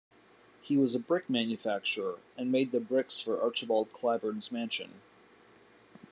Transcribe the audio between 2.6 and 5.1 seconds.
the bricks for Archibald Clybourne's mansion.